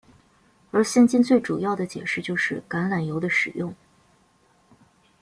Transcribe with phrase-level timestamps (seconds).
[0.71, 3.75] 而现今最主要的解释就是橄榄油的使用。